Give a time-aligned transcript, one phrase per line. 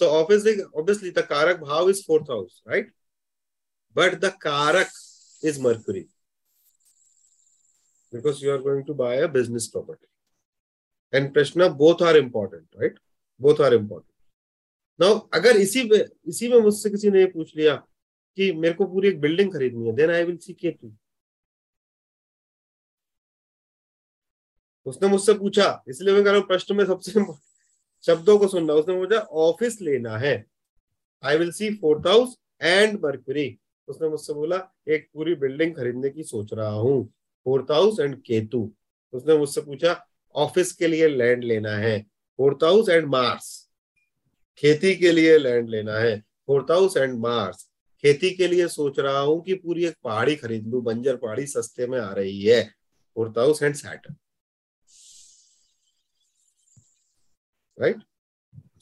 [0.00, 2.86] So obviously, obviously the Karak Bhav is fourth house, right?
[3.94, 4.88] But the Karak
[5.42, 6.08] is Mercury.
[8.12, 10.06] Because you are going to buy a business property.
[11.12, 12.94] And Prashna, both are important, right?
[13.40, 14.06] Both are important.
[14.98, 17.74] Now, अगर इसी में इसी में मुझसे किसी ने पूछ लिया
[18.36, 20.92] कि मेरे को पूरी एक बिल्डिंग खरीदनी है देन आई विल सी के टू
[24.86, 27.20] उसने मुझसे पूछा इसलिए मैं कह रहा हूँ प्रश्न में सबसे
[28.04, 30.44] शब्दों को सुनना, उसने मुझे ऑफ़िस लेना है।
[31.22, 34.56] I will see fourth house and Mercury उसने मुझसे बोला,
[34.88, 37.04] एक पूरी बिल्डिंग खरीदने की सोच रहा हूँ।
[37.46, 38.70] Fourth house and Ketu.
[39.12, 39.96] उसने मुझसे पूछा,
[40.34, 41.98] ऑफ़िस के लिए लैंड लेना है।
[42.38, 43.48] फोर्थ हाउस एंड मार्स
[44.58, 47.66] खेती के लिए लैंड लेना है। फोर्थ हाउस एंड मार्स
[48.04, 51.86] खेती के लिए सोच रहा हूँ कि पूरी एक पहाड़ी खरीद लू। बंजर पहाड़ी सस्ते
[51.86, 52.62] में आ रही है।
[53.16, 54.16] Fourth house and Saturn
[57.80, 58.02] right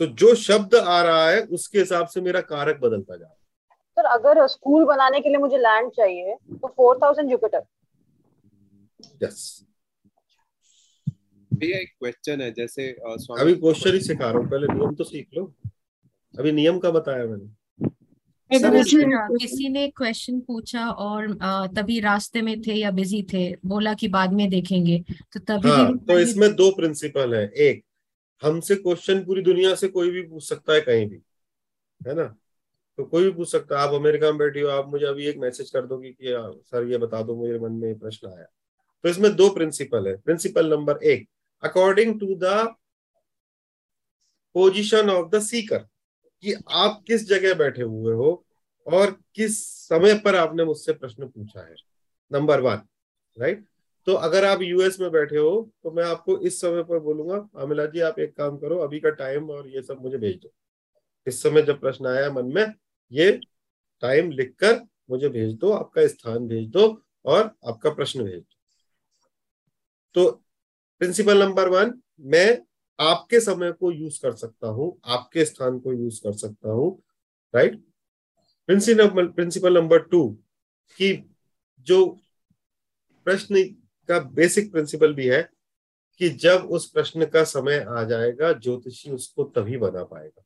[0.00, 3.36] तो जो शब्द आ रहा है उसके हिसाब से मेरा कारक बदलता जा रहा है।
[3.96, 7.62] सर अगर स्कूल बनाने के लिए मुझे लैंड चाहिए तो फोर थाउज़ेंड जुपिटर
[9.22, 9.64] यस
[11.50, 15.28] भैया एक क्वेश्चन है जैसे अभी क्वेश्चन ही सिखा रहा हूँ पहले नियम तो सीख
[15.34, 15.52] लो।
[16.34, 17.54] अभी नियम का बताया मैंने।
[18.50, 21.32] किसी ने क्वेश्चन पूछा और
[21.76, 24.98] तभी रास्ते में थे या बिज़ी थे बोला कि बाद में देखेंगे
[25.32, 27.84] तो तभी हाँ, तो इसमें दो प्रिंसिपल है। एक
[28.42, 31.20] हमसे क्वेश्चन पूरी दुनिया से कोई भी पूछ सकता है कहीं भी,
[32.00, 32.24] है ना?
[32.98, 35.36] तो कोई भी पूछ सकता है, आप अमेरिका में बैठी हो, आप मुझे अभी एक
[35.36, 36.34] मैसेज कर दोगे कि
[36.66, 38.46] सर ये बता दो, मेरे मन में प्रश्न आया।
[39.04, 41.28] तो इसमें दो प्रिंसिपल है। प्रिंसिपल नंबर एक
[41.62, 42.74] according to the
[44.54, 45.78] position of the seeker
[46.42, 48.44] कि आप किस जगह बैठे हुए हो
[48.86, 51.74] और किस समय पर आपने मुझसे प्रश्न पूछा है।
[52.30, 52.80] नंबर वन
[53.36, 53.64] राइट
[54.06, 57.86] तो अगर आप यूएस में बैठे हो तो मैं आपको इस समय पर बोलूँगा अमिला
[57.86, 60.52] जी, आप एक काम करो, अभी का टाइम और ये सब मुझे भेज दो।
[61.26, 62.72] इस समय जब प्रश्न आया मन में,
[63.12, 63.30] ये
[64.02, 66.86] टाइम लिखकर मुझे भेज दो, आपका स्थान भेज दो
[67.24, 68.54] और आपका प्रश्न भेज दो।
[70.14, 70.30] तो
[71.00, 71.92] प्रिंसिपल नंबर वन
[72.24, 72.58] मैं
[72.98, 77.02] आपके समय को यूज़ कर सकता हूँ, आपके स्थान को यूज़ कर सकता हूँ
[77.54, 77.80] right
[78.68, 80.28] principle principle number two
[80.98, 81.12] कि
[81.86, 82.04] जो
[83.26, 83.64] प्रश्न
[84.08, 85.42] का बेसिक प्रिंसिपल भी है
[86.20, 90.42] कि जब उस प्रश्न का समय आ जाएगा, ज्योतिषी उसको तभी बना पाएगा।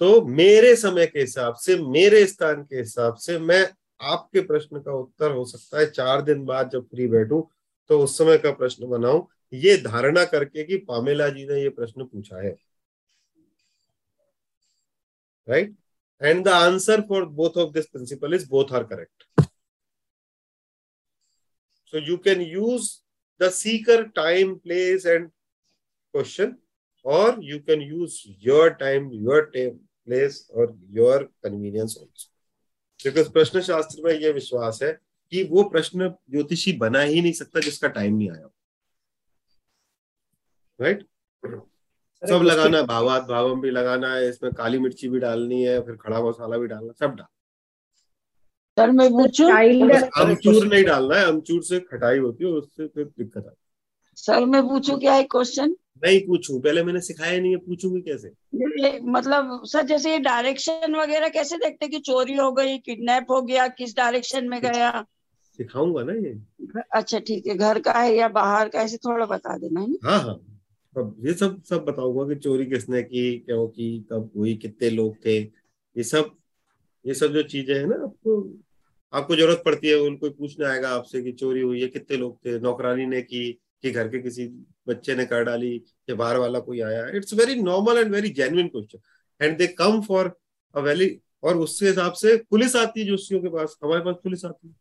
[0.00, 3.66] तो मेरे समय के हिसाब से, मेरे स्थान के हिसाब से मैं
[4.02, 7.48] आपके प्रश्न का उत्तर हो सकता है। चार दिन बाद जब फ्री बैठू
[7.90, 12.04] तो उस समय का प्रश्न बनाऊँ। ये धारणा करके कि पामेला जी ने ये प्रश्न
[12.04, 12.50] पूछा है।
[15.48, 15.74] Right
[16.20, 19.48] and the answer for both of this principle is both are correct
[21.94, 23.02] So you can use
[23.40, 25.30] the seeker time, place, and
[26.14, 26.58] question,
[27.04, 29.78] or you can use your time, your time,
[30.08, 32.26] place, or your convenience also.
[33.00, 34.92] Because प्रश्न शास्त्र में यह विश्वास है
[35.32, 38.50] कि वो प्रश्न ज्योतिषी बना ही नहीं सकता जिसका टाइम नहीं आया
[40.80, 41.60] राइट right?
[42.22, 45.96] सब लगाना है भावात भावम भी लगाना है इसमें काली मिर्ची भी डालनी है फिर
[45.96, 47.26] खड़ा मसाला भी डालना सब डाल
[48.76, 49.50] सर मैं पूछूँ?
[49.50, 53.56] अमचूर नहीं डालना है अमचूर से खटाई होती है उससे फिर दिक्कत आती
[54.16, 55.74] सर मैं पूछूँ क्या एक क्वेश्चन
[56.04, 58.30] नहीं पूछूँ पहले मैंने सिखाया नहीं है पूछूँगी कैसे?
[59.00, 63.66] मतलब सर जैसे ये डायरेक्शन वगैरह कैसे देखते कि चोरी हो गई किडनैप हो गया
[63.68, 65.04] किस डायरेक्शन में गया?
[65.58, 66.34] सिखाऊँगा ना ये।
[66.94, 70.18] अच्छा ठीक है घर का है या बाहर का ऐसे थोड़ा बता देना है हाँ
[70.20, 70.34] हाँ।
[70.96, 75.16] अब ये सब सब बताऊँगा कि चोरी किसने की क्यों की कब हुई कितने लोग
[75.26, 76.30] थे ये सब
[77.04, 78.42] ये सब जो चीज़ें है ना, आपको
[79.12, 82.58] आपको ज़रूरत पड़ती है, उनको पूछने आएगा आपसे कि चोरी हुई है, कितने लोग थे,
[82.60, 84.46] नौकरानी ने की, कि घर के किसी
[84.88, 85.74] बच्चे ने कर डाली,
[86.10, 90.00] या बाहर वाला कोई आया। It's very normal and very genuine question and they come
[90.02, 90.32] for
[90.74, 91.08] a valley
[91.42, 94.74] और उसके हिसाब से पुलिस आती है जोशियों के पास। हमारे पास पुलिस आती है।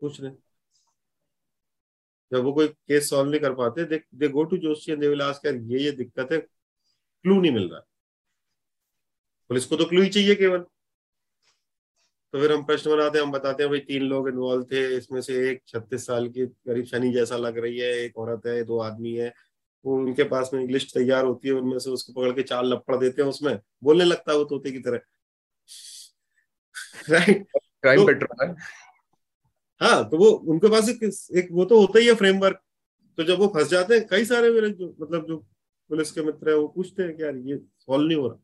[0.00, 0.30] पूछने
[2.32, 5.08] जब वो कोई केस सॉल्व नहीं कर पाते they they go to Joshi and they
[5.08, 7.80] will ask यार, ये ये दिक्कत है क्लू नहीं मिल रहा।
[9.50, 10.58] पुलिस को तो क्लू ही चाहिए केवल।
[12.34, 15.20] तो फिर हम प्रश्न बनाते हैं हम बताते हैं भाई तीन लोग इन्वॉल्व थे इसमें
[15.20, 18.78] से एक छत्तीस साल की करीब शनि जैसा लग रही है एक औरत है दो
[18.78, 19.32] आदमी है
[19.84, 22.96] वो उनके पास में लिस्ट तैयार होती है उनमें से उसको पकड़ के चार लपड़
[22.96, 25.00] देते हैं उसमें बोलने लगता है वो तोते की तरह।
[27.10, 28.54] राइट क्राइम तो, पेट्रोल है।
[29.80, 31.02] हाँ तो वो उनके पास एक,
[31.36, 32.60] एक वो तो होता ही है फ्रेमवर्क
[33.18, 35.36] तो जब वो फंस जाते हैं कई सारे मेरे जो मतलब जो
[35.90, 38.38] पुलिस के मित्र है वो पूछते हैं कि यार ये सॉल्व नहीं हो रहा।